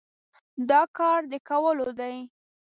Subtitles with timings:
[0.69, 2.15] دا کار د کولو دی؟